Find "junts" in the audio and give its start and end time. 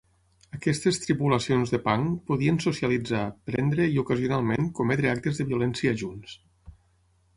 6.05-6.35